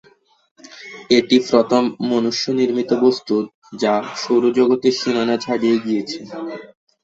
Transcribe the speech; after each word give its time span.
এটি 1.09 1.37
প্রথম 1.49 1.81
মনুষ্য 2.09 2.45
নির্মিত 2.59 2.91
বস্তু 3.03 3.35
যা 3.79 3.93
সৌরজগতের 4.21 4.93
সীমানা 4.99 5.35
ছাড়িয়ে 5.43 5.77
গিয়েছে। 5.85 6.19